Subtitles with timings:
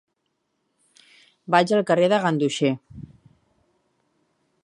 [1.55, 2.73] Vaig al carrer de Ganduxer.